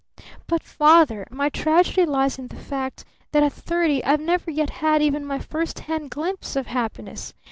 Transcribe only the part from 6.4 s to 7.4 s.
of happiness!